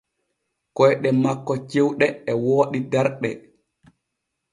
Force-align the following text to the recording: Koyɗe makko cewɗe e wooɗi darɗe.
Koyɗe 0.77 1.09
makko 1.23 1.53
cewɗe 1.69 2.07
e 2.31 2.33
wooɗi 2.43 2.79
darɗe. 2.91 3.29